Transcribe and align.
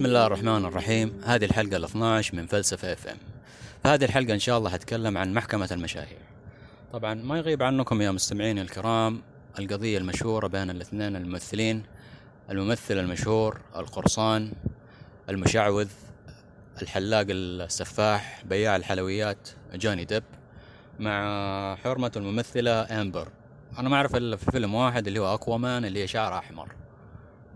بسم 0.00 0.08
الله 0.08 0.26
الرحمن 0.26 0.64
الرحيم. 0.64 1.20
هذه 1.24 1.44
الحلقة 1.44 1.76
ال 1.76 1.84
12 1.84 2.36
من 2.36 2.46
فلسفة 2.46 2.92
اف 2.92 3.06
ام 3.06 3.16
هذه 3.86 4.04
الحلقة 4.04 4.34
إن 4.34 4.38
شاء 4.38 4.58
الله 4.58 4.70
حتكلم 4.70 5.18
عن 5.18 5.34
محكمة 5.34 5.68
المشاهير. 5.72 6.18
طبعا 6.92 7.14
ما 7.14 7.38
يغيب 7.38 7.62
عنكم 7.62 8.02
يا 8.02 8.10
مستمعين 8.10 8.58
الكرام 8.58 9.22
القضية 9.58 9.98
المشهورة 9.98 10.46
بين 10.46 10.70
الاثنين 10.70 11.16
الممثلين. 11.16 11.82
الممثل 12.50 12.98
المشهور 12.98 13.60
القرصان 13.76 14.52
المشعوذ 15.28 15.88
الحلاق 16.82 17.26
السفاح 17.30 18.44
بياع 18.44 18.76
الحلويات 18.76 19.48
جوني 19.74 20.04
ديب 20.04 20.24
مع 20.98 21.76
حرمة 21.76 22.12
الممثلة 22.16 23.00
أمبر. 23.02 23.28
أنا 23.78 23.88
ما 23.88 23.96
أعرف 23.96 24.16
إلا 24.16 24.36
في 24.36 24.50
فيلم 24.50 24.74
واحد 24.74 25.06
اللي 25.06 25.18
هو 25.18 25.34
أكوامان 25.34 25.84
اللي 25.84 26.02
هي 26.02 26.06
شعر 26.06 26.38
أحمر. 26.38 26.68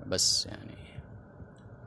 بس 0.06 0.46
يعني 0.46 0.73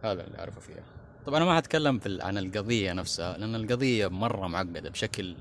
هذا 0.04 0.24
اللي 0.28 0.40
أعرفه 0.40 0.60
فيها. 0.60 0.84
طبعا 1.26 1.38
أنا 1.38 1.46
ما 1.46 1.56
حتكلم 1.56 2.00
في 2.00 2.20
عن 2.22 2.38
القضية 2.38 2.94
نفسها 2.94 3.38
لأن 3.38 3.56
القضية 3.56 4.08
مرة 4.08 4.48
معقدة 4.48 4.90
بشكل 4.90 5.36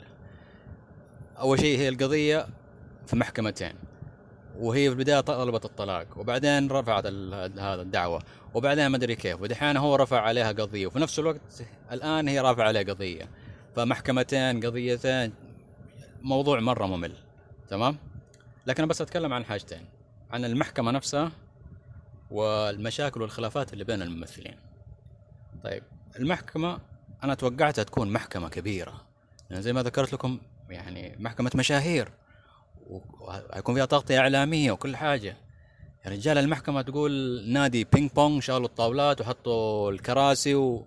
أول 1.39 1.61
شيء 1.61 1.79
هي 1.79 1.89
القضية 1.89 2.47
في 3.07 3.17
محكمتين 3.17 3.73
وهي 4.59 4.89
في 4.89 4.93
البداية 4.93 5.21
طلبت 5.21 5.65
الطلاق 5.65 6.19
وبعدين 6.19 6.71
رفعت 6.71 7.07
هذا 7.59 7.83
الدعوة 7.83 8.23
وبعدين 8.55 8.87
ما 8.87 8.97
أدري 8.97 9.17
كيف 9.17 9.41
ودحين 9.41 9.77
هو 9.77 9.97
رفع 9.97 10.21
عليها 10.21 10.53
قضية 10.53 10.87
وفي 10.87 10.99
نفس 10.99 11.19
الوقت 11.19 11.41
الآن 11.93 12.29
هي 12.29 12.41
رافعة 12.41 12.65
عليه 12.65 12.81
قضية. 12.81 13.29
فمحكمتين 13.77 14.67
قضيتين 14.67 15.33
موضوع 16.23 16.61
مرة 16.61 16.87
ممل 16.87 17.13
تمام؟ 17.69 17.97
لكن 18.67 18.87
بس 18.87 19.01
أتكلم 19.01 19.33
عن 19.33 19.45
حاجتين 19.45 19.85
عن 20.31 20.45
المحكمة 20.45 20.91
نفسها 20.91 21.33
والمشاكل 22.31 23.23
والخلافات 23.23 23.73
اللي 23.73 23.85
بين 23.85 24.03
الممثلين 24.03 24.57
طيب 25.65 25.83
المحكمة 26.19 26.79
أنا 27.25 27.35
توقعتها 27.35 27.83
تكون 27.83 28.13
محكمة 28.13 28.49
كبيرة 28.49 29.07
لأن 29.51 29.63
زي 29.63 29.73
ما 29.73 29.83
ذكرت 29.83 30.13
لكم 30.13 30.39
يعني 30.71 31.17
محكمة 31.19 31.51
مشاهير 31.55 32.09
وهيكون 32.87 33.75
فيها 33.75 33.85
تغطية 33.85 34.19
إعلامية 34.19 34.73
وكل 34.73 34.97
حاجة 34.97 35.37
يا 36.05 36.11
رجال 36.11 36.39
المحكمة 36.39 36.83
تقول 36.83 37.43
نادي 37.49 37.85
بينج 37.85 38.11
بونج 38.11 38.43
شالوا 38.43 38.67
الطاولات 38.67 39.21
وحطوا 39.21 39.91
الكراسي 39.91 40.55
و... 40.55 40.87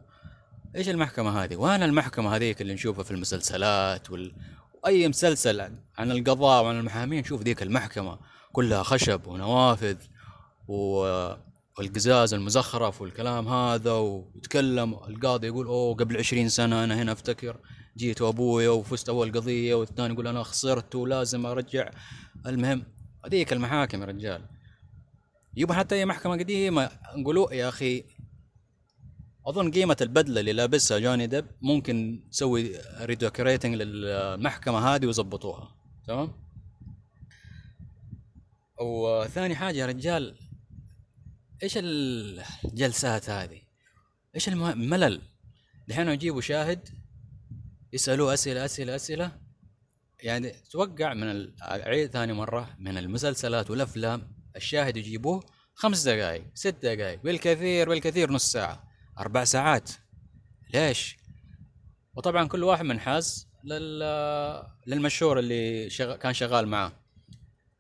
إيش 0.75 0.89
المحكمة 0.89 1.44
هذه؟ 1.44 1.55
وين 1.55 1.83
المحكمة 1.83 2.36
هذيك 2.36 2.61
اللي 2.61 2.73
نشوفها 2.73 3.03
في 3.03 3.11
المسلسلات 3.11 4.11
وال... 4.11 4.33
وأي 4.73 5.08
مسلسل 5.08 5.61
عن 5.97 6.11
القضاء 6.11 6.64
وعن 6.64 6.80
المحامين 6.80 7.19
نشوف 7.19 7.42
ذيك 7.42 7.64
المحكمة 7.64 8.19
كلها 8.52 8.83
خشب 8.83 9.27
ونوافذ. 9.27 9.95
والقزاز 10.70 12.34
المزخرف 12.34 13.02
والكلام 13.02 13.48
هذا 13.48 13.92
ويتكلم 13.94 14.94
القاضي 14.94 15.48
يقول 15.48 15.67
أوه 15.67 15.95
قبل 15.95 16.17
عشرين 16.17 16.50
سنة 16.50 16.84
أنا 16.84 17.02
هنا 17.02 17.11
أفتكر 17.11 17.58
جيت 17.98 18.22
وابويا 18.22 18.70
وفزت 18.70 19.09
أول 19.09 19.31
قضية 19.31 19.76
والثاني 19.76 20.14
يقول 20.14 20.28
أنا 20.28 20.44
خسرت 20.44 20.95
ولازم 20.95 21.45
أرجع. 21.45 21.92
المهم 22.45 22.84
هذيك 23.26 23.53
المحاكم 23.53 24.02
يا 24.02 24.06
رجال. 24.06 24.45
يبقى 25.58 25.76
حتى 25.76 25.95
هي 25.95 26.06
محكمة 26.06 26.34
قديمة 26.38 26.89
نقولوا 27.16 27.54
يا 27.54 27.70
أخي 27.70 28.04
أظن 29.48 29.72
قيمة 29.72 29.98
البدلة 30.02 30.39
اللي 30.39 30.54
لابسها 30.54 31.00
جوني 31.00 31.28
ديب 31.28 31.45
ممكن 31.61 32.23
تسوي 32.31 32.72
ريدوكريتنج 33.02 33.76
للمحكمة 33.76 34.80
هذه 34.80 35.06
ويظبطوها. 35.06 35.76
تمام؟ 36.08 36.31
وثاني 38.81 39.56
حاجة 39.56 39.78
يا 39.78 39.86
رجال 39.86 40.48
إيش 41.63 41.73
الجلسات 41.77 43.29
هذه؟ 43.29 43.61
إيش 44.35 44.49
الملل؟ 44.49 45.21
دحين 45.88 46.07
يجيبوا 46.07 46.41
شاهد 46.41 46.89
يسألوه 47.93 48.33
أسئلة 48.33 48.65
أسئلة 48.65 48.95
أسئلة 48.95 49.31
يعني 50.19 50.53
توقع 50.71 51.14
من 51.14 51.53
أعيد 51.61 52.11
ثاني 52.11 52.33
مرة 52.33 52.75
من 52.80 52.98
المسلسلات 52.98 53.71
والأفلام 53.71 54.36
الشاهد 54.55 54.98
يجيبوه 54.98 55.43
خمس 55.73 56.03
دقائق 56.03 56.43
ست 56.53 56.75
دقائق 56.83 57.21
بالكثير 57.23 57.89
بالكثير 57.89 58.31
نص 58.31 58.52
ساعة 58.52 58.83
أربع 59.19 59.43
ساعات 59.43 59.92
ليش؟ 60.73 61.17
وطبعا 62.15 62.48
كل 62.48 62.64
واحد 62.64 62.86
منحاز 62.86 63.48
لل 63.64 63.99
للمشهور 64.87 65.39
اللي 65.39 65.89
شغ... 65.89 66.15
كان 66.15 66.33
شغال 66.33 66.67
معاه 66.67 66.92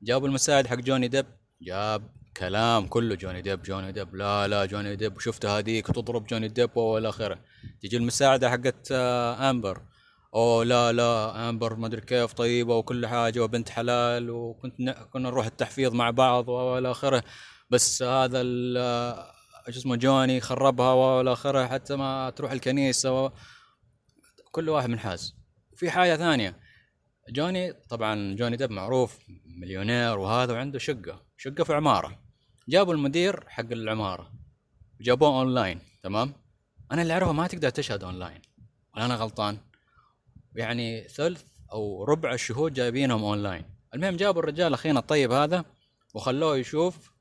جابوا 0.01 0.27
المساعد 0.27 0.67
حق 0.67 0.75
جوني 0.75 1.07
ديب 1.07 1.25
جاب 1.61 2.18
كلام 2.39 2.87
كله 2.87 3.15
جوني 3.15 3.41
ديب 3.41 3.61
جوني 3.63 3.91
ديب 3.91 4.15
لا 4.15 4.47
لا 4.47 4.65
جوني 4.65 4.95
ديب. 4.95 5.15
وشفت 5.17 5.45
هذيك 5.45 5.87
تضرب 5.87 6.25
جوني 6.25 6.47
ديب 6.47 6.77
والى 6.77 7.09
اخره 7.09 7.39
تجي 7.81 7.97
المساعدة 7.97 8.49
حقت 8.49 8.87
آه، 8.91 9.49
أمبر. 9.49 9.81
أوه 10.35 10.63
لا 10.63 10.91
لا 10.91 11.49
أمبر 11.49 11.75
ما 11.75 11.87
أدري 11.87 12.01
كيف 12.01 12.33
طيبة 12.33 12.75
وكل 12.75 13.07
حاجة 13.07 13.39
وبنت 13.39 13.69
حلال 13.69 14.29
وكنت 14.29 14.79
ن... 14.79 14.91
كنا 14.91 15.29
نروح 15.29 15.45
التحفيظ 15.45 15.93
مع 15.93 16.09
بعض 16.09 16.49
والى 16.49 16.91
اخره 16.91 17.23
بس 17.69 18.03
هذا 18.03 18.41
آه، 18.77 19.31
شو 19.69 19.79
اسمه 19.79 19.95
جوني 19.95 20.41
خربها 20.41 20.93
والى 20.93 21.33
اخره 21.33 21.67
حتى 21.67 21.95
ما 21.95 22.29
تروح 22.29 22.51
الكنيسة 22.51 23.23
و... 23.25 23.31
كل 24.51 24.69
واحد 24.69 24.89
منحاز. 24.89 25.35
في 25.75 25.91
حاجة 25.91 26.15
ثانية. 26.15 26.59
جوني 27.29 27.73
طبعا 27.73 28.35
جوني 28.35 28.57
ديب 28.57 28.71
معروف 28.71 29.19
مليونير 29.61 30.17
وهذا 30.19 30.53
وعنده 30.53 30.79
شقة 30.79 31.25
شقة 31.37 31.63
في 31.63 31.73
عمارة. 31.73 32.28
جابوا 32.69 32.93
المدير 32.93 33.43
حق 33.47 33.71
العمارة. 33.71 34.31
وجابوه 34.99 35.29
اونلاين 35.29 35.79
تمام؟ 36.03 36.33
أنا 36.91 37.01
اللي 37.01 37.13
أعرفه 37.13 37.31
ما 37.31 37.47
تقدر 37.47 37.69
تشهد 37.69 38.03
اونلاين 38.03 38.41
ولا 38.95 39.05
أنا 39.05 39.15
غلطان؟ 39.15 39.57
يعني 40.55 41.07
ثلث 41.07 41.43
أو 41.71 42.03
ربع 42.03 42.33
الشهود 42.33 42.73
جايبينهم 42.73 43.23
اونلاين 43.23 43.65
المهم 43.93 44.15
جابوا 44.15 44.41
الرجال 44.41 44.73
أخينا 44.73 44.99
الطيب 44.99 45.31
هذا 45.31 45.65
وخلوه 46.13 46.57
يشوف 46.57 47.11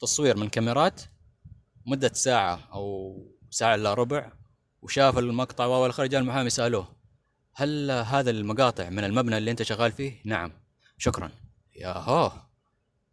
تصوير 0.00 0.36
من 0.36 0.48
كاميرات 0.48 1.02
مدة 1.86 2.12
ساعة 2.14 2.68
أو 2.72 3.16
ساعة 3.50 3.74
إلا 3.74 3.94
ربع 3.94 4.32
وشاف 4.82 5.18
المقطع 5.18 5.66
وأول 5.66 5.92
خرج 5.92 6.14
المحامي 6.14 6.50
سألوه 6.50 6.88
هل 7.54 7.90
هذا 7.90 8.30
المقاطع 8.30 8.88
من 8.90 9.04
المبنى 9.04 9.38
اللي 9.38 9.50
أنت 9.50 9.62
شغال 9.62 9.92
فيه؟ 9.92 10.20
نعم. 10.24 10.52
شكرا. 10.98 11.30
يا 11.76 11.92
هو 11.98 12.47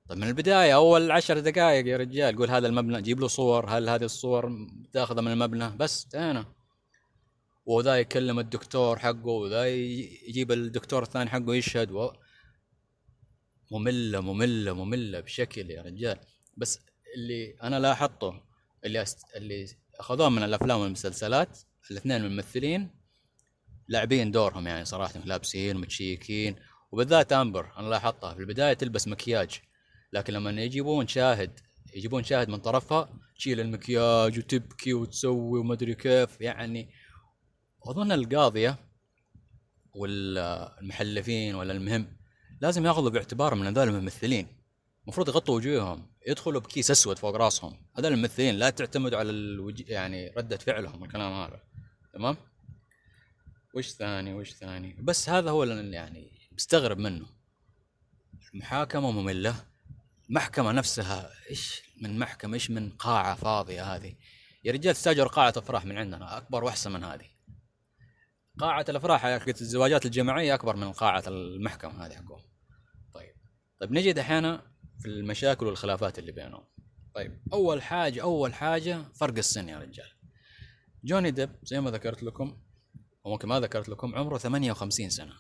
طيب 0.09 0.17
من 0.17 0.27
البداية 0.27 0.75
أول 0.75 1.11
عشر 1.11 1.39
دقائق 1.39 1.88
يا 1.88 1.97
رجال 1.97 2.38
قول 2.38 2.49
هذا 2.49 2.67
المبنى 2.67 3.01
جيب 3.01 3.19
له 3.19 3.27
صور 3.27 3.69
هل 3.69 3.89
هذه 3.89 4.03
الصور 4.03 4.49
متاخذة 4.49 5.21
من 5.21 5.31
المبنى؟ 5.31 5.69
بس 5.69 6.03
انتهينا 6.03 6.45
وذا 7.66 7.99
يكلم 7.99 8.39
الدكتور 8.39 8.99
حقه 8.99 9.27
وذا 9.27 9.67
يجيب 10.27 10.51
الدكتور 10.51 11.03
الثاني 11.03 11.29
حقه 11.29 11.55
يشهد 11.55 11.91
و... 11.91 12.11
مملة 13.71 14.19
مملة 14.19 14.73
مملة 14.73 15.19
بشكل 15.19 15.71
يا 15.71 15.81
رجال. 15.81 16.19
بس 16.57 16.79
اللي 17.16 17.55
أنا 17.63 17.79
لاحظته 17.79 18.41
اللي 18.85 19.01
أست... 19.01 19.35
اللي 19.35 19.67
أخذوه 19.99 20.29
من 20.29 20.43
الأفلام 20.43 20.79
والمسلسلات 20.79 21.59
الاثنين 21.91 22.25
الممثلين 22.25 22.89
لاعبين 23.87 24.31
دورهم 24.31 24.67
يعني 24.67 24.85
صراحة 24.85 25.19
لابسين 25.25 25.77
متشيكين 25.77 26.55
وبالذات 26.91 27.33
أمبر 27.33 27.72
أنا 27.77 27.87
لاحظتها. 27.87 28.33
في 28.33 28.39
البداية 28.39 28.73
تلبس 28.73 29.07
مكياج. 29.07 29.61
لكن 30.16 30.34
لما 30.34 30.52
يجيبون 30.52 31.08
شاهد 31.08 31.59
يجيبون 31.96 32.24
شاهد 32.24 32.50
من 32.50 32.58
طرفها 32.58 33.09
تشيل 33.38 33.59
المكياج 33.59 34.40
وتبكي 34.40 34.94
وتسوي 34.94 35.59
وما 35.59 35.74
أدري 35.74 35.96
كيف 35.96 36.42
يعني 36.42 36.90
أظن 37.88 38.12
القاضية 38.12 38.78
والمحلفين 39.94 41.56
ولا 41.56 41.74
المهم 41.74 42.18
لازم 42.62 42.86
ياخذوا 42.86 43.09
باعتبارهم 43.09 43.59
من 43.59 43.68
هذول 43.68 43.88
الممثلين. 43.88 44.48
المفروض 45.03 45.30
يغطوا 45.30 45.56
وجوههم 45.56 46.08
يدخلوا 46.28 46.62
بكيس 46.62 46.91
أسود 46.91 47.18
فوق 47.18 47.35
راسهم. 47.35 47.78
هذول 47.97 48.14
الممثلين 48.14 48.56
لا 48.56 48.70
تعتمدوا 48.70 49.20
على 49.20 49.29
الوج... 49.29 49.90
يعني 49.90 50.29
ردة 50.38 50.58
فعلهم 50.58 51.03
الكلام 51.03 51.34
هذا. 51.34 51.64
تمام؟ 52.14 52.38
وش 53.76 53.90
ثاني؟ 53.90 54.34
وش 54.34 54.53
ثاني؟ 54.53 54.96
بس 55.02 55.29
هذا 55.29 55.52
هو 55.52 55.64
اللي 55.64 55.96
يعني 55.96 56.32
مستغرب 56.52 56.97
منه. 56.97 57.26
المحاكمة 58.53 59.11
مملة 59.11 59.74
المحكمة 60.29 60.72
نفسها 60.72 61.31
إيش 61.49 61.81
من 62.01 62.19
محكمة 62.19 62.53
إيش 62.53 62.72
من 62.72 62.89
قاعة 62.89 63.35
فاضية 63.35 63.95
هذه؟ 63.95 64.16
يا 64.63 64.72
رجال 64.72 64.93
تستأجر 64.93 65.27
قاعة 65.27 65.53
افراح 65.57 65.85
من 65.85 65.97
عندنا 65.97 66.37
أكبر 66.37 66.63
وأحسن 66.63 66.91
من 66.91 67.03
هذه. 67.03 67.25
قاعة 68.59 68.85
الافراح 68.89 69.22
حقت 69.22 69.61
الزواجات 69.61 70.05
الجماعية 70.05 70.53
أكبر 70.53 70.75
من 70.75 70.91
قاعة 70.91 71.23
المحكمة 71.27 72.05
هذه 72.05 72.13
حقهم 72.13 72.41
طيب. 73.13 73.35
طيب 73.79 73.91
نجي 73.91 74.13
دحين 74.13 74.57
في 74.99 75.05
المشاكل 75.05 75.66
والخلافات 75.66 76.19
اللي 76.19 76.31
بينهم. 76.31 76.63
طيب 77.16 77.41
أول 77.53 77.81
حاجة 77.81 78.22
أول 78.22 78.53
حاجة 78.53 79.03
فرق 79.13 79.37
السن 79.37 79.69
يا 79.69 79.79
رجال. 79.79 80.09
جوني 81.03 81.31
ديب 81.31 81.49
زي 81.63 81.81
ما 81.81 81.91
ذكرت 81.91 82.23
لكم 82.23 82.61
وممكن 83.23 83.47
ما 83.47 83.59
ذكرت 83.59 83.89
لكم 83.89 84.16
عمره 84.16 84.37
58 84.37 85.09
سنة. 85.09 85.33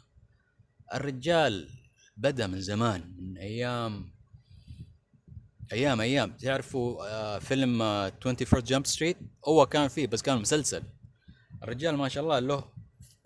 الرجال 0.93 1.69
بدأ 2.17 2.47
من 2.47 2.61
زمان 2.61 3.15
من 3.17 3.37
أيام 3.37 4.14
أيام 5.73 6.01
أيام. 6.01 6.37
تعرفوا 6.37 7.05
آه 7.09 7.39
فيلم 7.39 7.81
آه 7.81 8.11
21 8.25 8.63
جامب 8.63 8.85
ستريت 8.85 9.17
هو 9.47 9.65
كان 9.65 9.87
فيه 9.87 10.07
بس 10.07 10.21
كان 10.21 10.37
مسلسل. 10.37 10.83
الرجال 11.63 11.97
ما 11.97 12.09
شاء 12.09 12.23
الله 12.23 12.39
له 12.39 12.63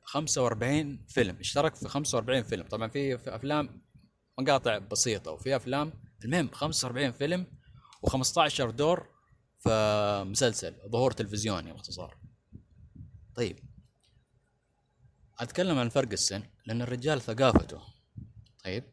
45 0.03 1.06
فيلم. 1.07 1.36
اشترك 1.39 1.75
في 1.75 1.88
45 1.88 2.44
فيلم. 2.44 2.63
طبعا 2.63 2.88
في, 2.88 3.15
أفلام 3.36 3.81
مقاطع 4.39 4.77
بسيطة 4.77 5.31
وفي 5.31 5.56
أفلام 5.56 5.94
المهم 6.25 6.50
45 6.53 7.12
فيلم 7.12 7.45
و15 8.07 8.62
دور 8.63 9.07
في 9.59 10.24
مسلسل 10.27 10.75
ظهور 10.92 11.12
تلفزيوني 11.12 11.74
باختصار. 11.74 12.18
طيب. 13.35 13.59
أتكلم 15.39 15.77
عن 15.80 15.89
فرق 15.89 16.12
السن 16.12 16.44
لأن 16.65 16.81
الرجال 16.81 17.21
ثقافته. 17.21 17.81
طيب. 18.65 18.83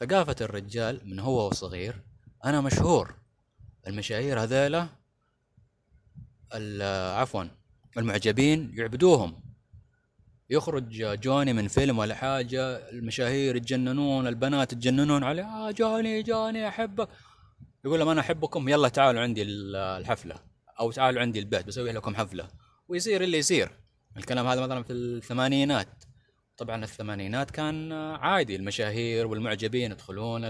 ثقافة 0.00 0.36
الرجال 0.40 1.00
من 1.10 1.18
هو 1.18 1.48
وصغير 1.48 2.09
أنا 2.44 2.60
مشهور. 2.60 3.14
المشاهير 3.86 4.42
هذيلا 4.42 4.88
عفوا 7.20 7.44
المعجبين 7.96 8.72
يعبدوهم. 8.74 9.42
يخرج 10.50 11.20
جوني 11.20 11.52
من 11.52 11.68
فيلم 11.68 11.98
ولا 11.98 12.14
حاجة 12.14 12.76
المشاهير 12.90 13.56
يتجننون 13.56 14.26
البنات 14.26 14.72
يتجننون 14.72 15.24
عليه 15.24 15.42
آه 15.42 15.70
جوني 15.70 16.22
جوني 16.22 16.68
أحبك. 16.68 17.08
يقول 17.84 17.98
لهم 17.98 18.08
أنا 18.08 18.20
أحبكم 18.20 18.68
يلا 18.68 18.88
تعالوا 18.88 19.20
عندي 19.20 19.42
الحفلة 19.42 20.34
أو 20.80 20.92
تعالوا 20.92 21.20
عندي 21.20 21.38
البيت 21.38 21.66
بسوي 21.66 21.92
لكم 21.92 22.16
حفلة. 22.16 22.48
ويصير 22.88 23.22
اللي 23.22 23.38
يصير. 23.38 23.70
الكلام 24.16 24.46
هذا 24.46 24.60
مثلا 24.60 24.82
في 24.82 24.92
الثمانينات. 24.92 26.04
طبعا 26.56 26.84
الثمانينات 26.84 27.50
كان 27.50 27.92
عادي 27.92 28.56
المشاهير 28.56 29.26
والمعجبين 29.26 29.92
يدخلون 29.92 30.42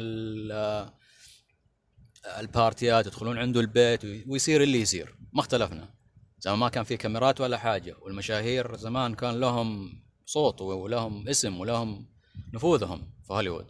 البارتيات 2.26 3.06
يدخلون 3.06 3.38
عنده 3.38 3.60
البيت 3.60 4.04
ويصير 4.04 4.62
اللي 4.62 4.80
يصير. 4.80 5.14
ما 5.32 5.40
اختلفنا. 5.40 5.94
زمان 6.38 6.58
ما 6.58 6.68
كان 6.68 6.84
في 6.84 6.96
كاميرات 6.96 7.40
ولا 7.40 7.58
حاجة. 7.58 7.96
والمشاهير 8.00 8.76
زمان 8.76 9.14
كان 9.14 9.40
لهم 9.40 9.92
صوت 10.26 10.60
ولهم 10.60 11.28
اسم 11.28 11.60
ولهم 11.60 12.08
نفوذهم 12.54 13.12
في 13.26 13.32
هوليوود. 13.32 13.66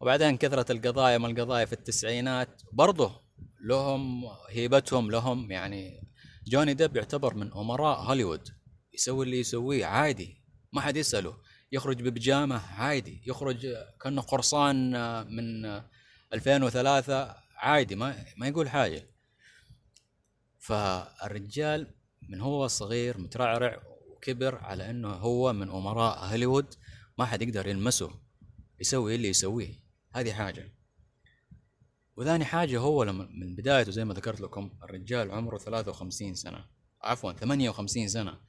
وبعدين 0.00 0.36
كثرة 0.36 0.72
القضايا 0.72 1.18
ما 1.18 1.28
القضايا 1.28 1.64
في 1.64 1.72
التسعينات 1.72 2.62
برضه 2.72 3.20
لهم 3.64 4.24
هيبتهم 4.50 5.10
لهم 5.10 5.50
يعني 5.50 6.00
جوني 6.46 6.74
ديب 6.74 6.96
يعتبر 6.96 7.34
من 7.34 7.52
أمراء 7.52 8.00
هوليوود. 8.00 8.48
يسوي 8.94 9.24
اللي 9.24 9.40
يسويه 9.40 9.86
عادي. 9.86 10.42
ما 10.72 10.80
حد 10.80 10.96
يسأله. 10.96 11.36
يخرج 11.72 12.02
ببجامة 12.02 12.56
عادي. 12.56 13.22
يخرج 13.26 13.66
كأنه 14.00 14.22
قرصان 14.22 14.90
من 15.36 15.66
2003 16.32 17.45
عادي 17.56 17.94
ما 17.94 18.24
ما 18.36 18.48
يقول 18.48 18.68
حاجة. 18.68 19.10
فالرجال 20.58 21.94
من 22.28 22.40
هو 22.40 22.66
صغير 22.66 23.18
مترعرع 23.18 23.82
وكبر 24.08 24.54
على 24.58 24.90
إنه 24.90 25.08
هو 25.08 25.52
من 25.52 25.68
أمراء 25.70 26.24
هوليوود 26.24 26.74
ما 27.18 27.24
حد 27.24 27.42
يقدر 27.42 27.66
يلمسه 27.66 28.10
يسوي 28.80 29.14
اللي 29.14 29.28
يسويه. 29.28 29.74
هذه 30.12 30.32
حاجة. 30.32 30.72
وثاني 32.16 32.44
حاجة 32.44 32.78
هو 32.78 33.02
لما 33.02 33.28
من 33.30 33.56
بدايته 33.56 33.90
زي 33.90 34.04
ما 34.04 34.14
ذكرت 34.14 34.40
لكم 34.40 34.70
الرجال 34.82 35.30
عمره 35.30 35.58
53 35.58 36.34
سنة. 36.34 36.64
عفوا 37.02 37.32
58 37.32 38.08
سنة. 38.08 38.40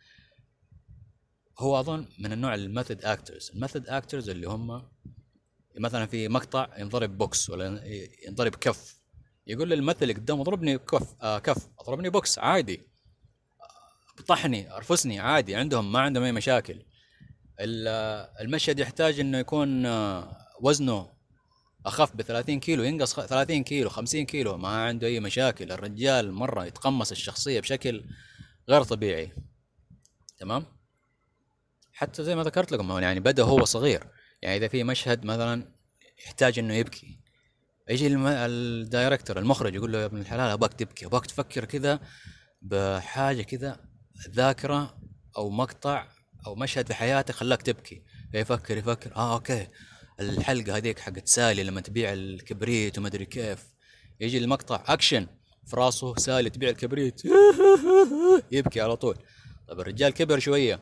هو 1.59 1.79
أظن 1.79 2.07
من 2.19 2.33
النوع 2.33 2.55
ال 2.55 2.62
method 2.62 3.05
actors 3.05 3.51
ال 3.53 3.58
method 3.58 3.87
actors 3.87 4.29
اللي 4.29 4.47
هم 4.47 4.89
مثلا 5.79 6.05
في 6.05 6.27
مقطع 6.27 6.77
ينضرب 6.77 7.17
بوكس 7.17 7.49
ولا 7.49 7.83
ينضرب 8.27 8.55
كف. 8.55 8.96
يقول 9.47 9.69
للممثل 9.69 9.97
اللي 10.01 10.13
قدامه 10.13 10.41
اضربني 10.41 10.77
كف 10.77 11.15
آه 11.21 11.39
كف 11.39 11.67
اضربني 11.79 12.09
بوكس 12.09 12.39
عادي. 12.39 12.87
طيحني 14.27 14.75
ارفسني 14.75 15.19
عادي 15.19 15.55
عندهم 15.55 15.91
ما 15.91 15.99
عندهم 15.99 16.23
أي 16.23 16.31
مشاكل. 16.31 16.85
المشهد 18.39 18.79
يحتاج 18.79 19.19
إنه 19.19 19.37
يكون 19.37 19.85
آه، 19.85 20.37
وزنه 20.61 21.09
أخف 21.85 22.15
ب 22.15 22.21
30 22.21 22.59
كيلو 22.59 22.83
ينقص 22.83 23.15
30 23.15 23.63
كيلو 23.63 23.89
50 23.89 24.25
كيلو 24.25 24.57
ما 24.57 24.67
عنده 24.67 25.07
أي 25.07 25.19
مشاكل. 25.19 25.71
الرجال 25.71 26.31
مرة 26.31 26.65
يتقمص 26.65 27.11
الشخصية 27.11 27.59
بشكل 27.59 28.05
غير 28.69 28.83
طبيعي. 28.83 29.31
تمام؟ 30.37 30.65
حتى 31.93 32.23
زي 32.23 32.35
ما 32.35 32.43
ذكرت 32.43 32.71
لكم 32.71 32.99
يعني 32.99 33.19
بدأ 33.19 33.43
هو 33.43 33.65
صغير. 33.65 34.07
يعني 34.41 34.57
إذا 34.57 34.67
في 34.67 34.83
مشهد 34.83 35.25
مثلا 35.25 35.73
يحتاج 36.25 36.59
إنه 36.59 36.73
يبكي. 36.73 37.26
يجي 37.89 38.07
ال 38.17 38.31
director 38.31 39.39
المخرج 39.39 39.75
يقول 39.75 39.91
له 39.91 39.99
يا 39.99 40.05
ابن 40.05 40.17
الحلال 40.17 40.49
ابغاك 40.51 40.73
تبكي 40.73 41.05
ابغاك 41.05 41.25
تفكر 41.25 41.65
كذا 41.65 41.99
بحاجة 42.61 43.41
كذا 43.41 43.79
ذاكرة 44.29 44.97
أو 45.37 45.49
مقطع 45.49 46.07
أو 46.47 46.55
مشهد 46.55 46.87
في 46.87 46.93
حياتك 46.93 47.35
خلاك 47.35 47.61
تبكي. 47.61 48.01
فيفكر 48.31 48.77
يفكر 48.77 49.15
آه 49.15 49.33
okay. 49.33 49.67
الحلقة 50.19 50.77
هذيك 50.77 50.99
حقت 50.99 51.27
سالي 51.27 51.63
لما 51.63 51.81
تبيع 51.81 52.13
الكبريت 52.13 52.97
وما 52.97 53.07
أدري 53.07 53.25
كيف. 53.25 53.63
يجي 54.19 54.37
المقطع 54.37 54.83
أكشن. 54.87 55.27
في 55.65 55.75
راسه 55.75 56.15
سالي 56.15 56.49
تبيع 56.49 56.69
الكبريت. 56.69 57.21
يبكي 58.51 58.81
على 58.81 58.95
طول. 58.95 59.17
طيب 59.67 59.79
الرجال 59.79 60.13
كبر 60.13 60.39
شوية. 60.39 60.79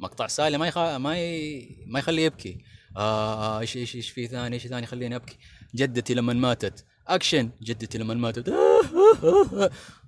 مقطع 0.00 0.26
سالي 0.26 0.58
ما 0.58 0.66
يخ... 0.66 0.78
ما 0.78 1.18
ي... 1.18 1.68
ما 1.86 1.98
يخليه 1.98 2.24
يبكي. 2.24 2.58
آه 2.96 3.60
إيش 3.60 3.76
إيش 3.76 3.96
إيش 3.96 4.10
في 4.10 4.26
ثاني؟ 4.26 4.54
إيش 4.54 4.66
ثاني؟ 4.66 4.82
يخليني 4.82 5.16
أبكي. 5.16 5.38
جدتي 5.74 6.14
لما 6.14 6.32
ماتت. 6.32 6.84
اكشن 7.06 7.50
جدتي 7.62 7.98
لما 7.98 8.14
ماتت. 8.14 8.54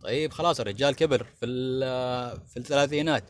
طيب 0.05 0.33
خلاص 0.33 0.61
الرجال 0.61 0.95
كبر 0.95 1.25
في 1.41 1.47
في 2.49 2.57
الثلاثينات. 2.57 3.25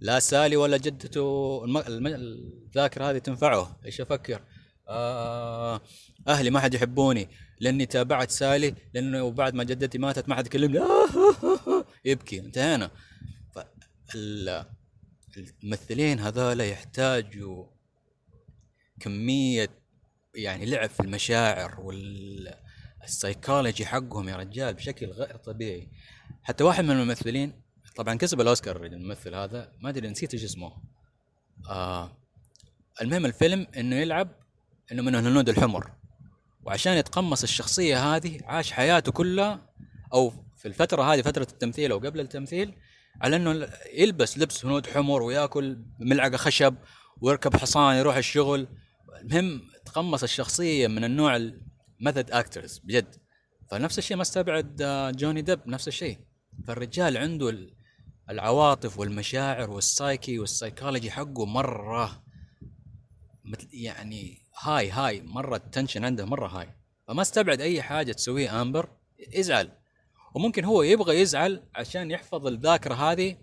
لا 0.00 0.20
سالي 0.20 0.56
ولا 0.56 0.76
جدته. 0.76 1.64
الذاكرة 1.66 3.10
هذه 3.10 3.18
تنفعه. 3.18 3.80
إيش 3.84 4.00
أفكر؟ 4.00 4.42
آه 4.88 5.80
أهلي 6.28 6.50
ما 6.50 6.60
حد 6.60 6.74
يحبوني. 6.74 7.28
لأني 7.60 7.86
تابعت 7.86 8.30
سالي 8.30 8.74
لأنه 8.94 9.30
بعد 9.30 9.54
ما 9.54 9.64
جدتي 9.64 9.98
ماتت 9.98 10.28
ما 10.28 10.34
حد 10.34 10.46
يكلمني. 10.46 10.80
يبكي. 12.04 12.40
انتهينا. 12.40 12.90
الممثلين 15.36 16.20
هذول 16.20 16.60
يحتاجوا 16.60 17.73
كمية 19.00 19.70
يعني 20.34 20.66
لعب 20.66 20.90
في 20.90 21.00
المشاعر 21.00 21.80
وال 21.80 22.54
السايكولوجي 23.04 23.86
حقهم 23.86 24.28
يا 24.28 24.36
رجال 24.36 24.74
بشكل 24.74 25.06
غير 25.06 25.36
طبيعي. 25.36 25.88
حتى 26.42 26.64
واحد 26.64 26.84
من 26.84 26.90
الممثلين 26.90 27.62
طبعا 27.96 28.14
كسب 28.14 28.40
الأوسكار 28.40 28.84
الممثل 28.84 29.34
هذا 29.34 29.72
ما 29.80 29.90
أدري 29.90 30.08
نسيت 30.08 30.34
إيش 30.34 30.44
اسمه. 30.44 30.72
آه 31.70 32.16
المهم 33.02 33.26
الفيلم 33.26 33.66
إنه 33.76 33.96
يلعب 33.96 34.28
إنه 34.92 35.02
من 35.02 35.14
الهنود 35.14 35.48
الحمر. 35.48 35.92
وعشان 36.62 36.92
يتقمص 36.92 37.42
الشخصية 37.42 38.14
هذه 38.16 38.40
عاش 38.44 38.72
حياته 38.72 39.12
كلها 39.12 39.70
أو 40.14 40.32
في 40.56 40.68
الفترة 40.68 41.02
هذه 41.02 41.22
فترة 41.22 41.46
التمثيل 41.52 41.90
أو 41.92 41.98
قبل 41.98 42.20
التمثيل 42.20 42.74
على 43.22 43.36
إنه 43.36 43.68
يلبس 43.94 44.38
لبس 44.38 44.64
هنود 44.64 44.86
حمر 44.86 45.22
ويأكل 45.22 45.78
ملعقة 46.00 46.36
خشب 46.36 46.74
ويركب 47.20 47.56
حصان 47.56 47.96
يروح 47.96 48.16
الشغل. 48.16 48.68
المهم 49.20 49.62
تقمص 49.84 50.22
الشخصية 50.22 50.88
من 50.88 51.04
النوع 51.04 51.50
method 52.00 52.30
actors 52.30 52.78
بجد. 52.78 53.16
فنفس 53.70 53.98
الشيء 53.98 54.16
ما 54.16 54.22
استبعد 54.22 54.82
آه، 54.82 55.10
جوني 55.10 55.42
ديب 55.42 55.60
نفس 55.66 55.88
الشيء. 55.88 56.18
فالرجال 56.66 57.16
عنده 57.16 57.68
العواطف 58.30 58.98
والمشاعر 58.98 59.70
والسايكي 59.70 60.38
والسايكولوجي 60.38 61.10
حقه 61.10 61.46
مرة 61.46 62.24
مثل 63.44 63.68
يعني 63.72 64.38
high 64.62 64.90
high 64.90 65.22
مرة 65.22 65.56
ال 65.56 65.62
tension 65.62 66.04
عنده 66.04 66.24
مرة 66.24 66.46
high 66.46 66.68
فما 67.08 67.22
استبعد 67.22 67.60
أي 67.60 67.82
حاجة 67.82 68.12
تسويه 68.12 68.62
امبر 68.62 68.88
يزعل. 69.32 69.72
وممكن 70.34 70.64
هو 70.64 70.82
يبغى 70.82 71.20
يزعل 71.20 71.62
عشان 71.74 72.10
يحفظ 72.10 72.46
الذاكرة 72.46 72.94
هذه 72.94 73.36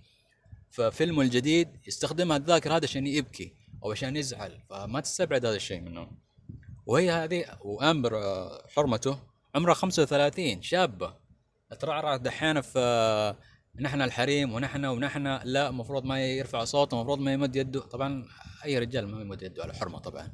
في 0.72 0.92
فيلمه 0.92 1.22
الجديد 1.22 1.70
يستخدمها 1.88 2.38
الذاكرة 2.38 2.76
هذا 2.76 2.84
عشان 2.86 3.08
يبكي. 3.08 3.61
أو 3.84 3.92
عشان 3.92 4.16
يزعل 4.16 4.60
فما 4.70 5.00
تستبعد 5.00 5.46
هذا 5.46 5.56
الشيء 5.56 5.82
منه 5.82 6.12
وهي 6.86 7.12
هذه 7.12 7.46
وامبر 7.62 8.18
آه، 8.18 8.68
حرمته 8.76 9.20
عمرها 9.56 9.74
35 9.74 10.62
شابة. 10.62 11.22
ترعرع 11.80 12.16
دحين 12.16 12.62
في 12.62 12.80
آه، 12.80 13.38
نحن 13.82 14.02
الحريم 14.02 14.54
ونحن 14.54 14.86
ونحن 14.86 15.40
لا 15.44 15.70
المفروض 15.70 16.06
ما 16.06 16.26
يرفع 16.26 16.64
صوته 16.64 16.96
المفروض 16.96 17.20
ما 17.20 17.34
يمد 17.34 17.56
يده. 17.56 17.80
طبعا 17.80 18.26
أي 18.66 18.80
رجال 18.80 19.08
ما 19.08 19.22
يمد 19.22 19.42
يده 19.42 19.64
على 19.64 19.74
حرمة 19.74 20.00
طبعا. 20.00 20.34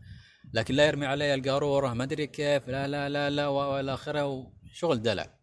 لكن 0.54 0.76
لا 0.76 0.88
يرمي 0.88 1.06
علي 1.06 1.34
القارورة 1.34 1.94
ما 1.94 2.04
أدري 2.04 2.28
كيف 2.28 2.68
لا 2.68 2.88
لا 2.88 3.10
لا 3.10 3.30
لا 3.30 3.48
وإلى 3.48 3.94
آخره 3.94 4.52
شغل 4.74 5.02
دلع. 5.02 5.38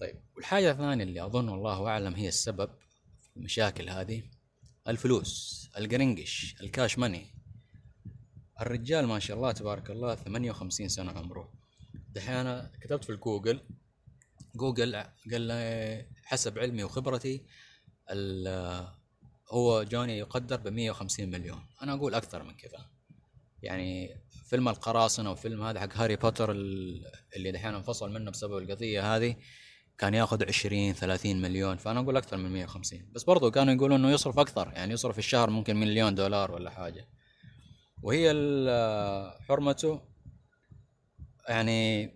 طيب 0.00 0.16
والحاجة 0.36 0.70
الثانية 0.70 1.04
اللي 1.04 1.26
أظن 1.26 1.48
والله 1.48 1.86
أعلم 1.86 2.14
هي 2.14 2.28
السبب 2.28 2.70
في 3.22 3.36
المشاكل 3.36 3.88
هذه 3.90 4.22
الفلوس 4.88 5.68
القرنقش 5.78 6.54
الكاش 6.60 6.98
ماني 6.98 7.26
الرجال 8.60 9.06
ما 9.06 9.18
شاء 9.18 9.36
الله 9.36 9.52
تبارك 9.52 9.90
الله 9.90 10.14
58 10.14 10.88
سنة 10.88 11.12
عمره. 11.12 11.52
دحين 12.08 12.62
كتبت 12.80 13.04
في 13.04 13.10
الجوجل 13.12 13.60
جوجل 14.54 14.96
قال 15.32 15.40
لي 15.40 16.06
حسب 16.24 16.58
علمي 16.58 16.84
وخبرتي 16.84 17.44
هو 19.50 19.82
جوني 19.82 20.18
يقدر 20.18 20.56
ب 20.56 20.68
150 20.68 21.30
مليون. 21.30 21.66
أنا 21.82 21.94
أقول 21.94 22.14
أكثر 22.14 22.42
من 22.42 22.54
كذا. 22.54 22.90
يعني 23.62 24.20
فيلم 24.44 24.68
القراصنة 24.68 25.30
وفيلم 25.30 25.62
هذا 25.62 25.80
حق 25.80 25.96
هاري 25.96 26.16
بوتر 26.16 26.50
اللي 26.50 27.52
دحين 27.52 27.74
انفصل 27.74 28.12
منه 28.12 28.30
بسبب 28.30 28.58
القضية 28.58 29.16
هذه 29.16 29.36
كان 29.98 30.14
ياخذ 30.14 30.44
20 30.48 30.92
30 30.92 31.42
مليون 31.42 31.76
فأنا 31.76 32.00
أقول 32.00 32.16
أكثر 32.16 32.36
من 32.36 32.52
150 32.52 33.12
بس 33.12 33.22
برضو 33.24 33.50
كانوا 33.50 33.74
يقولون 33.74 34.00
إنه 34.00 34.10
يصرف 34.12 34.38
أكثر 34.38 34.72
يعني 34.72 34.92
يصرف 34.92 35.12
في 35.12 35.18
الشهر 35.18 35.50
ممكن 35.50 35.76
مليون 35.76 36.14
دولار 36.14 36.52
ولا 36.52 36.70
حاجة. 36.70 37.08
وهي 38.02 38.30
حرمته 39.48 40.00
يعني 41.48 42.10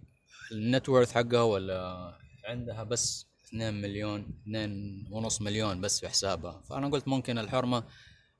النت 0.52 0.88
وورث 0.88 1.12
حقها 1.12 1.42
ولا 1.42 2.12
عندها 2.44 2.82
بس 2.82 3.26
2 3.48 3.74
مليون 3.74 4.40
2 4.42 5.08
ونص 5.10 5.42
مليون 5.42 5.80
بس 5.80 6.00
في 6.00 6.08
حسابها. 6.08 6.62
فأنا 6.70 6.88
قلت 6.88 7.08
ممكن 7.08 7.38
الحرمة 7.38 7.84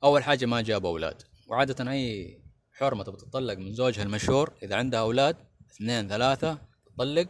أول 0.03 0.23
حاجة 0.23 0.45
ما 0.45 0.61
جاب 0.61 0.85
أولاد. 0.85 1.21
وعادة 1.47 1.91
أي 1.91 2.37
حرمة 2.73 3.03
تبغى 3.03 3.17
تطلق 3.17 3.57
من 3.57 3.73
زوجها 3.73 4.03
المشهور 4.03 4.53
إذا 4.63 4.75
عندها 4.75 4.99
أولاد 4.99 5.35
اثنين 5.71 6.07
ثلاثة 6.07 6.61
تطلق 6.85 7.29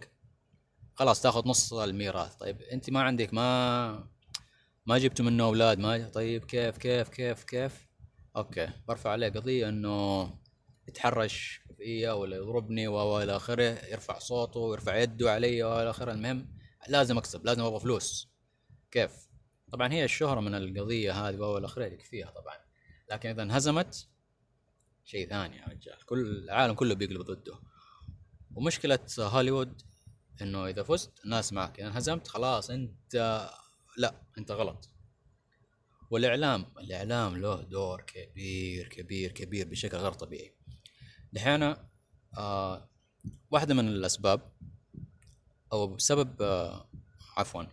خلاص 0.97 1.21
تاخذ 1.21 1.47
نص 1.47 1.73
الميراث. 1.73 2.35
طيب 2.35 2.61
انت 2.61 2.89
ما 2.89 3.01
عندك 3.01 3.33
ما 3.33 4.09
ما 4.85 4.97
جبتوا 4.97 5.25
منه 5.25 5.43
أولاد 5.43 5.79
ما 5.79 6.09
طيب 6.09 6.45
كيف 6.45 6.77
كيف 6.77 7.09
كيف 7.09 7.43
كيف؟ 7.43 7.87
أوكي 8.35 8.69
برفع 8.87 9.09
عليه 9.09 9.29
قضية 9.29 9.69
إنه 9.69 10.29
يتحرش 10.87 11.61
فيا 11.77 12.11
ولا 12.11 12.35
يضربني 12.35 12.87
وإلى 12.87 13.35
آخره 13.35 13.85
يرفع 13.85 14.19
صوته 14.19 14.59
ويرفع 14.59 14.95
يده 14.97 15.31
علي 15.31 15.63
وإلى 15.63 15.89
آخره. 15.89 16.11
المهم 16.11 16.47
لازم 16.89 17.17
أكسب 17.17 17.45
لازم 17.45 17.63
أبغى 17.63 17.79
فلوس. 17.79 18.29
كيف؟ 18.91 19.11
طبعا 19.71 19.93
هي 19.93 20.03
الشهرة 20.03 20.39
من 20.39 20.55
القضية 20.55 21.27
هذه 21.27 21.37
والى 21.37 21.65
اخره 21.65 21.85
يكفيها 21.85 22.31
طبعا. 22.31 22.55
لكن 23.11 23.29
إذا 23.29 23.43
انهزمت 23.43 24.07
شيء 25.05 25.29
ثاني 25.29 25.57
يا 25.57 25.65
رجال. 25.65 26.05
كل 26.05 26.19
العالم 26.19 26.73
كله 26.73 26.95
بيقلب 26.95 27.21
ضده. 27.21 27.59
ومشكلة 28.55 28.99
هوليوود 29.19 29.81
إنه 30.41 30.67
إذا 30.67 30.83
فزت 30.83 31.11
الناس 31.25 31.53
معك 31.53 31.79
إذا 31.79 31.87
انهزمت 31.87 32.27
خلاص 32.27 32.69
أنت 32.69 33.49
لا 33.97 34.21
أنت 34.37 34.51
غلط. 34.51 34.89
والإعلام 36.11 36.65
الإعلام 36.79 37.37
له 37.37 37.61
دور 37.61 38.01
كبير 38.01 38.87
كبير 38.87 39.31
كبير 39.31 39.67
بشكل 39.67 39.97
غير 39.97 40.11
طبيعي. 40.11 40.55
دحين 41.33 41.75
آه 42.37 42.89
واحدة 43.51 43.73
من 43.73 43.87
الأسباب 43.87 44.51
أو 45.73 45.87
بسبب 45.87 46.41
آه 46.41 46.89
عفوا. 47.37 47.63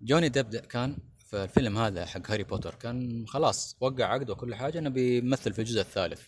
جوني 0.00 0.28
ديب 0.28 0.56
كان 0.56 0.98
في 1.18 1.44
الفيلم 1.44 1.78
هذا 1.78 2.06
حق 2.06 2.30
هاري 2.30 2.42
بوتر 2.42 2.74
كان 2.74 3.26
خلاص 3.28 3.76
وقع 3.80 4.04
عقده 4.04 4.32
وكل 4.32 4.54
حاجة 4.54 4.78
إنه 4.78 4.90
بيمثل 4.90 5.52
في 5.52 5.58
الجزء 5.58 5.80
الثالث. 5.80 6.26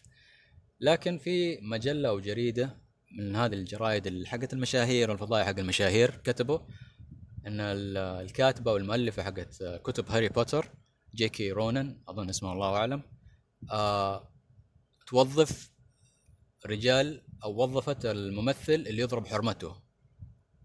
لكن 0.80 1.18
في 1.18 1.58
مجلة 1.60 2.08
أو 2.08 2.20
جريده 2.20 2.81
من 3.18 3.36
هذه 3.36 3.52
الجرايد 3.52 4.26
حقت 4.26 4.52
المشاهير 4.52 5.10
والفضائح 5.10 5.46
حق 5.46 5.58
المشاهير 5.58 6.10
كتبوا 6.10 6.58
إن 7.46 7.60
الكاتبة 7.96 8.72
والمؤلفة 8.72 9.22
حقت 9.22 9.62
كتب 9.84 10.10
هاري 10.10 10.28
بوتر 10.28 10.72
جيكي 11.14 11.52
رونن 11.52 12.02
أظن 12.08 12.28
اسمه 12.28 12.52
الله 12.52 12.76
أعلم 12.76 13.02
آه 13.70 14.32
توظف 15.06 15.72
رجال 16.66 17.22
أو 17.44 17.62
وظفت 17.62 18.06
الممثل 18.06 18.72
اللي 18.72 19.02
يضرب 19.02 19.26
حرمته. 19.26 19.82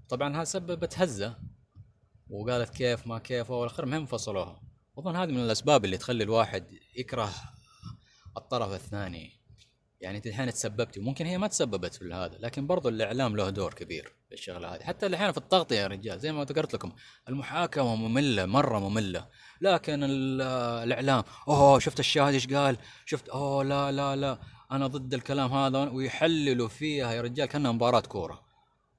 طبعا 0.09 0.35
هذا 0.35 0.43
سببت 0.43 0.99
هزة 0.99 1.39
وقالت 2.29 2.69
كيف 2.69 3.07
ما 3.07 3.19
كيف 3.19 3.49
والاخر 3.49 3.83
المهم 3.83 4.05
فصلوها 4.05 4.61
أظن 4.97 5.15
هذه 5.15 5.31
من 5.31 5.39
الأسباب 5.39 5.85
اللي 5.85 5.97
تخلي 5.97 6.23
الواحد 6.23 6.71
يكره 6.97 7.33
الطرف 8.37 8.73
الثاني. 8.73 9.36
يعني 10.01 10.17
انت 10.17 10.27
الحين 10.27 10.51
تسببتي 10.51 10.99
وممكن 10.99 11.25
هي 11.25 11.37
ما 11.37 11.47
تسببت 11.47 11.93
في 11.93 12.13
هذا 12.13 12.37
لكن 12.39 12.67
برضو 12.67 12.89
الإعلام 12.89 13.35
له 13.35 13.49
دور 13.49 13.73
كبير 13.73 14.13
في 14.27 14.33
الشغلة 14.33 14.75
هذه. 14.75 14.83
حتى 14.83 15.05
الحين 15.05 15.31
في 15.31 15.37
التغطيه 15.37 15.75
يا 15.75 15.87
رجال 15.87 16.19
زي 16.19 16.31
ما 16.31 16.43
ذكرت 16.43 16.73
لكم 16.73 16.91
المحاكمة 17.29 17.95
مملة 17.95 18.45
مرة 18.45 18.79
مملة. 18.79 19.27
لكن 19.61 20.03
الإعلام 20.03 21.23
أوه 21.47 21.79
شفت 21.79 21.99
الشاهد 21.99 22.33
إيش 22.33 22.47
قال؟ 22.47 22.77
شفت 23.05 23.29
أوه 23.29 23.63
لا 23.63 23.91
لا 23.91 24.15
لا 24.15 24.39
أنا 24.71 24.87
ضد 24.87 25.13
الكلام 25.13 25.53
هذا 25.53 25.79
ويحللوا 25.89 26.67
فيها 26.67 27.13
يا 27.13 27.21
رجال 27.21 27.45
كأنها 27.45 27.71
مباراة 27.71 27.99
كورة. 27.99 28.41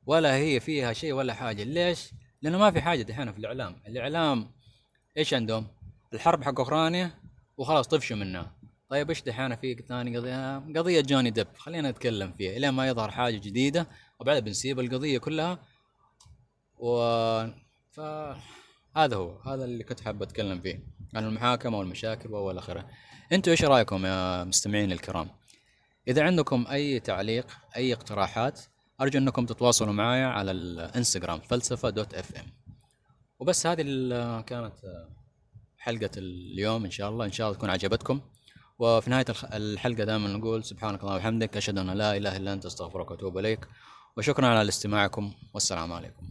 ولا 0.07 0.35
هي 0.35 0.61
فيها 0.61 0.93
شيء 0.93 1.13
ولا 1.13 1.35
حاجة. 1.35 1.63
ليش؟ 1.63 2.11
لأنه 2.43 2.59
ما 2.59 2.71
في 2.71 2.81
حاجة 2.81 3.03
دحين 3.03 3.33
في 3.33 3.39
الإعلام. 3.39 3.83
الإعلام 3.87 4.51
إيش 5.17 5.35
عندهم؟ 5.35 5.67
الحرب 6.15 6.45
حق 6.45 6.59
أوكرانيا 6.59 7.11
وخلاص 7.57 7.89
طفشوا 7.89 8.17
منها. 8.17 8.58
طيب 8.91 9.09
إيش 9.09 9.23
دحين 9.23 9.57
في 9.57 9.75
ثاني 9.89 10.17
قضية؟ 10.17 10.59
قضية 10.59 11.01
جوني 11.01 11.31
ديب 11.31 11.47
خلينا 11.57 11.91
نتكلم 11.91 12.33
فيها 12.33 12.57
الين 12.57 12.71
ما 12.71 12.89
يظهر 12.89 13.11
حاجة 13.11 13.37
جديدة 13.37 13.89
وبعدها 14.21 14.41
بنسيب 14.41 14.81
القضية 14.81 15.19
كلها. 15.19 15.59
و 16.79 16.99
ف 17.91 18.01
هذا 18.97 19.17
هو 19.17 19.41
هذا 19.41 19.65
اللي 19.65 19.85
كنت 19.85 20.01
حاب 20.01 20.23
أتكلم 20.23 20.61
فيه 20.61 20.83
عن 21.15 21.25
المحاكمه 21.25 21.79
والمشاكل 21.79 22.33
والى 22.33 22.59
آخره. 22.59 22.91
أنتم 23.33 23.51
إيش 23.51 23.65
رأيكم 23.65 24.07
يا 24.07 24.45
مستمعين 24.45 24.93
الكرام؟ 24.93 25.31
إذا 26.09 26.23
عندكم 26.23 26.67
أي 26.71 27.01
تعليق 27.01 27.47
أي 27.77 27.93
اقتراحات 27.93 28.61
أرجو 29.01 29.19
أنكم 29.19 29.47
تتواصلوا 29.47 29.93
معي 29.93 30.25
على 30.25 30.51
الإنستغرام 30.51 31.41
فلسفة 31.41 31.91
دوت 31.91 32.15
إف 32.15 32.37
إم. 32.37 32.47
وبس 33.39 33.67
هذه 33.67 33.83
كانت 34.41 34.75
حلقة 35.79 36.11
اليوم 36.17 36.85
إن 36.85 36.91
شاء 36.91 37.11
الله. 37.11 37.25
إن 37.25 37.33
شاء 37.33 37.47
الله 37.47 37.59
تكون 37.59 37.71
عجبتكم. 37.71 38.21
وفي 38.79 39.11
نهاية 39.11 39.25
الحلقة 39.53 40.05
دائما 40.05 40.29
نقول 40.29 40.65
سبحانك 40.65 41.01
اللهم 41.01 41.17
وبحمدك 41.17 41.57
أشهد 41.57 41.79
أن 41.79 41.91
لا 41.91 42.17
إله 42.17 42.37
إلا 42.37 42.53
أنت 42.53 42.67
أستغفرك 42.67 43.11
وأتوب 43.11 43.39
إليك 43.39 43.69
وشكرا 44.17 44.47
على 44.47 44.69
استماعكم 44.69 45.33
والسلام 45.55 45.93
عليكم. 45.93 46.27